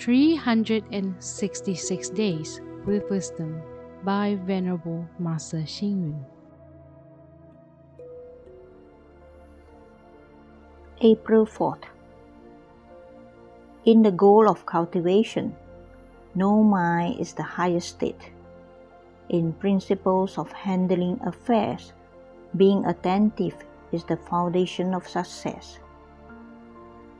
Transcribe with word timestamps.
366 0.00 2.08
Days 2.16 2.60
with 2.86 3.04
Wisdom 3.10 3.60
by 4.02 4.38
Venerable 4.46 5.06
Master 5.18 5.58
Xing. 5.58 6.24
April 11.02 11.44
4th. 11.44 11.84
In 13.84 14.00
the 14.00 14.10
goal 14.10 14.48
of 14.48 14.64
cultivation, 14.64 15.54
no 16.34 16.64
mind 16.64 17.20
is 17.20 17.34
the 17.34 17.42
highest 17.42 17.90
state. 17.90 18.30
In 19.28 19.52
principles 19.52 20.38
of 20.38 20.50
handling 20.50 21.20
affairs, 21.26 21.92
being 22.56 22.86
attentive 22.86 23.66
is 23.92 24.04
the 24.04 24.16
foundation 24.16 24.94
of 24.94 25.06
success. 25.06 25.78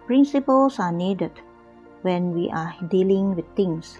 Principles 0.06 0.78
are 0.78 0.92
needed 0.92 1.32
when 2.02 2.32
we 2.32 2.50
are 2.50 2.74
dealing 2.88 3.34
with 3.34 3.44
things. 3.56 3.98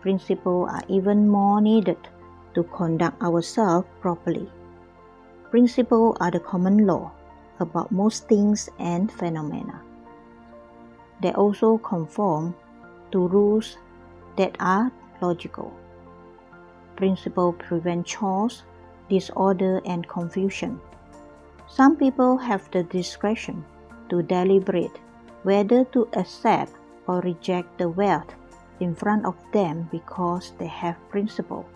Principles 0.00 0.68
are 0.70 0.82
even 0.88 1.28
more 1.28 1.60
needed 1.60 1.98
to 2.54 2.62
conduct 2.64 3.20
ourselves 3.22 3.86
properly. 4.00 4.48
Principles 5.50 6.16
are 6.20 6.30
the 6.30 6.40
common 6.40 6.86
law 6.86 7.10
about 7.60 7.90
most 7.90 8.28
things 8.28 8.68
and 8.78 9.10
phenomena. 9.10 9.80
They 11.20 11.32
also 11.32 11.78
conform 11.78 12.54
to 13.12 13.26
rules 13.26 13.78
that 14.36 14.56
are 14.60 14.92
logical. 15.20 15.72
Principles 16.96 17.56
prevent 17.58 18.06
chaos, 18.06 18.62
disorder, 19.08 19.80
and 19.84 20.06
confusion. 20.08 20.80
Some 21.68 21.96
people 21.96 22.38
have 22.38 22.70
the 22.70 22.82
discretion 22.84 23.64
to 24.10 24.22
deliberate 24.22 24.98
whether 25.42 25.84
to 25.86 26.08
accept 26.14 26.72
or 27.08 27.20
reject 27.20 27.78
the 27.78 27.88
wealth 27.88 28.34
in 28.80 28.94
front 28.94 29.24
of 29.24 29.34
them 29.52 29.88
because 29.90 30.52
they 30.58 30.66
have 30.66 30.96
principle. 31.08 31.66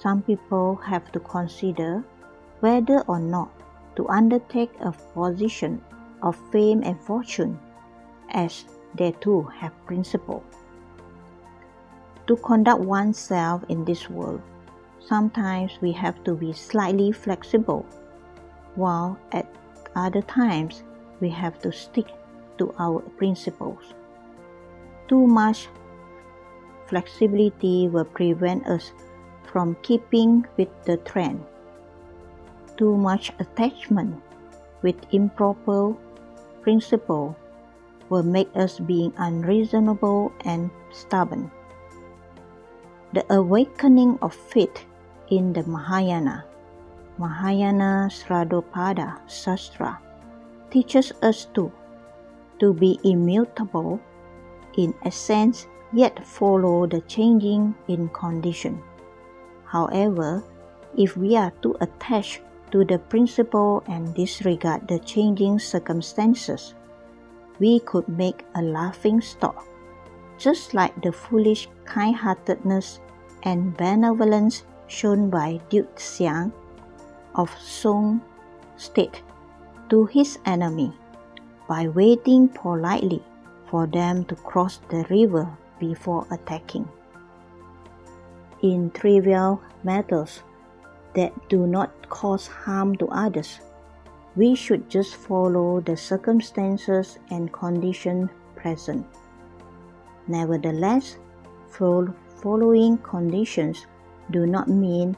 Some 0.00 0.22
people 0.22 0.74
have 0.76 1.12
to 1.12 1.20
consider 1.20 2.02
whether 2.60 3.02
or 3.02 3.20
not 3.20 3.52
to 3.94 4.08
undertake 4.08 4.72
a 4.80 4.90
position 4.90 5.80
of 6.22 6.36
fame 6.50 6.82
and 6.82 6.98
fortune, 7.00 7.58
as 8.30 8.64
they 8.94 9.12
too 9.20 9.42
have 9.42 9.72
principle. 9.86 10.42
To 12.26 12.36
conduct 12.36 12.80
oneself 12.80 13.62
in 13.68 13.84
this 13.84 14.08
world, 14.08 14.40
sometimes 14.98 15.78
we 15.80 15.92
have 15.92 16.22
to 16.24 16.34
be 16.34 16.52
slightly 16.52 17.12
flexible, 17.12 17.84
while 18.76 19.18
at 19.32 19.46
other 19.94 20.22
times 20.22 20.82
we 21.20 21.28
have 21.28 21.60
to 21.60 21.70
stick 21.70 22.06
to 22.58 22.74
our 22.78 23.00
principles. 23.18 23.94
Too 25.12 25.28
much 25.28 25.68
flexibility 26.88 27.84
will 27.92 28.08
prevent 28.08 28.64
us 28.64 28.96
from 29.44 29.76
keeping 29.84 30.48
with 30.56 30.72
the 30.88 30.96
trend 31.04 31.44
too 32.76 32.96
much 32.96 33.30
attachment 33.38 34.18
with 34.82 34.96
improper 35.12 35.94
principle 36.62 37.36
will 38.08 38.22
make 38.22 38.50
us 38.56 38.78
being 38.80 39.12
unreasonable 39.18 40.32
and 40.44 40.70
stubborn. 40.90 41.50
The 43.12 43.24
awakening 43.32 44.18
of 44.22 44.34
faith 44.34 44.84
in 45.28 45.52
the 45.52 45.62
Mahayana, 45.62 46.44
Mahayana 47.18 48.10
Sraddhotpada 48.10 49.22
Sastra, 49.28 49.98
teaches 50.70 51.12
us 51.22 51.46
to, 51.54 51.70
to 52.58 52.74
be 52.74 52.98
immutable 53.04 54.00
in 54.76 54.94
essence 55.04 55.66
yet 55.92 56.24
follow 56.24 56.86
the 56.86 57.00
changing 57.02 57.74
in 57.88 58.08
condition. 58.10 58.82
However, 59.64 60.42
if 60.96 61.16
we 61.16 61.36
are 61.36 61.52
too 61.62 61.76
attached 61.80 62.40
to 62.72 62.84
the 62.84 62.98
principle 62.98 63.84
and 63.86 64.14
disregard 64.14 64.88
the 64.88 64.98
changing 65.00 65.58
circumstances, 65.58 66.74
we 67.58 67.80
could 67.80 68.08
make 68.08 68.44
a 68.54 68.62
laughing 68.62 69.20
stock, 69.20 69.64
just 70.38 70.74
like 70.74 70.96
the 71.02 71.12
foolish 71.12 71.68
kind 71.84 72.16
heartedness 72.16 73.00
and 73.44 73.76
benevolence 73.76 74.64
shown 74.88 75.30
by 75.30 75.60
Duke 75.68 75.96
Xiang 75.96 76.52
of 77.34 77.50
Song 77.60 78.20
State 78.76 79.22
to 79.88 80.06
his 80.06 80.38
enemy 80.44 80.92
by 81.68 81.88
waiting 81.88 82.48
politely 82.48 83.22
for 83.72 83.86
them 83.86 84.22
to 84.26 84.36
cross 84.36 84.80
the 84.90 85.02
river 85.08 85.48
before 85.80 86.26
attacking. 86.30 86.86
In 88.60 88.90
trivial 88.90 89.62
matters, 89.82 90.42
that 91.14 91.32
do 91.48 91.66
not 91.66 91.90
cause 92.10 92.46
harm 92.46 92.94
to 92.96 93.08
others. 93.08 93.60
We 94.36 94.54
should 94.54 94.90
just 94.90 95.16
follow 95.16 95.80
the 95.80 95.96
circumstances 95.96 97.18
and 97.30 97.50
conditions 97.52 98.28
present. 98.56 99.06
Nevertheless, 100.28 101.16
following 101.70 102.98
conditions 102.98 103.86
do 104.30 104.46
not 104.46 104.68
mean 104.68 105.16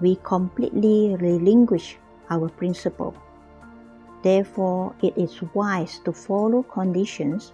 we 0.00 0.16
completely 0.22 1.16
relinquish 1.16 1.96
our 2.28 2.50
principle. 2.50 3.14
Therefore, 4.22 4.94
it 5.02 5.16
is 5.16 5.40
wise 5.54 6.00
to 6.04 6.12
follow 6.12 6.62
conditions 6.62 7.52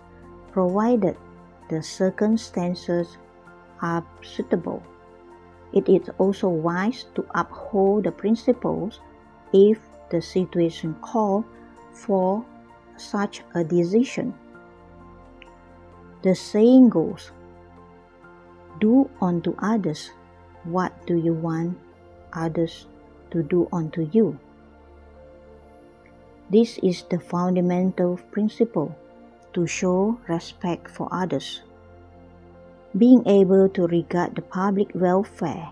provided 0.52 1.16
the 1.68 1.82
circumstances 1.82 3.16
are 3.82 4.04
suitable. 4.22 4.82
It 5.72 5.88
is 5.88 6.10
also 6.18 6.48
wise 6.48 7.06
to 7.14 7.24
uphold 7.34 8.04
the 8.04 8.12
principles 8.12 9.00
if 9.52 9.78
the 10.10 10.20
situation 10.20 10.96
calls 11.00 11.44
for 11.92 12.44
such 12.96 13.42
a 13.54 13.62
decision. 13.62 14.34
The 16.22 16.34
saying 16.34 16.90
goes, 16.90 17.30
Do 18.80 19.08
unto 19.20 19.54
others 19.58 20.10
what 20.64 20.92
do 21.06 21.16
you 21.16 21.32
want 21.32 21.78
others 22.32 22.86
to 23.30 23.42
do 23.42 23.68
unto 23.72 24.08
you. 24.12 24.38
This 26.50 26.78
is 26.82 27.02
the 27.04 27.18
fundamental 27.18 28.18
principle 28.30 28.94
to 29.52 29.66
show 29.66 30.18
respect 30.28 30.88
for 30.88 31.08
others 31.10 31.62
being 32.98 33.22
able 33.26 33.68
to 33.68 33.86
regard 33.86 34.34
the 34.34 34.42
public 34.42 34.90
welfare 34.94 35.70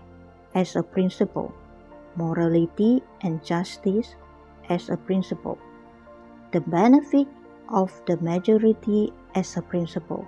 as 0.55 0.75
a 0.75 0.83
principle, 0.83 1.53
morality 2.15 3.03
and 3.21 3.43
justice 3.43 4.15
as 4.69 4.89
a 4.89 4.95
principle, 4.95 5.57
the 6.51 6.61
benefit 6.61 7.27
of 7.69 7.91
the 8.07 8.15
majority 8.17 9.11
as 9.35 9.57
a 9.57 9.61
principle, 9.61 10.25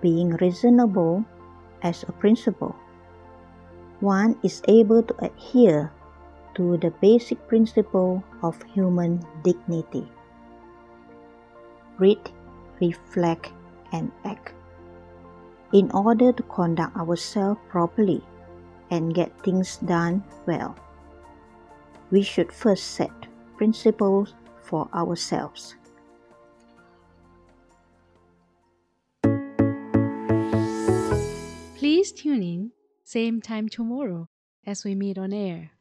being 0.00 0.30
reasonable 0.38 1.24
as 1.82 2.04
a 2.04 2.12
principle. 2.12 2.74
One 4.00 4.38
is 4.44 4.62
able 4.68 5.02
to 5.02 5.24
adhere 5.24 5.90
to 6.54 6.76
the 6.78 6.92
basic 7.02 7.48
principle 7.48 8.22
of 8.42 8.62
human 8.74 9.26
dignity. 9.42 10.06
Read, 11.98 12.30
reflect, 12.80 13.52
and 13.92 14.10
act 14.24 14.52
in 15.72 15.90
order 15.92 16.32
to 16.32 16.42
conduct 16.44 16.96
ourselves 16.96 17.60
properly 17.68 18.22
and 18.90 19.14
get 19.14 19.32
things 19.42 19.78
done 19.78 20.22
well. 20.46 20.76
We 22.10 22.22
should 22.22 22.52
first 22.52 22.92
set 22.92 23.10
principles 23.56 24.34
for 24.62 24.88
ourselves. 24.94 25.76
Please 31.76 32.12
tune 32.12 32.42
in, 32.42 32.72
same 33.04 33.40
time 33.40 33.68
tomorrow 33.68 34.28
as 34.64 34.84
we 34.84 34.94
meet 34.94 35.18
on 35.18 35.32
air. 35.32 35.75